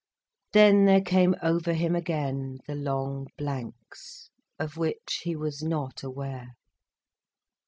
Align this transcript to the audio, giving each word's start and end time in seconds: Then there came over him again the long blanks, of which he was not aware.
Then 0.53 0.85
there 0.85 0.99
came 1.03 1.35
over 1.43 1.73
him 1.73 1.95
again 1.95 2.57
the 2.65 2.73
long 2.73 3.27
blanks, 3.37 4.31
of 4.57 4.75
which 4.75 5.19
he 5.25 5.35
was 5.35 5.61
not 5.61 6.01
aware. 6.01 6.55